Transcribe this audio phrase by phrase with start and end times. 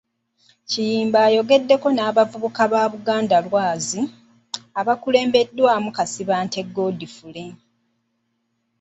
[0.69, 4.01] Kiyimba ayogedeko n'abavubuka ba Buganda Lwazi,
[4.79, 7.49] abakulembeddwamu Kasibante Godfrey.